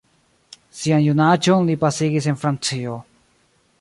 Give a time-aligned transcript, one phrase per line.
[0.77, 2.97] Sian junaĝon li pasigis en Francio.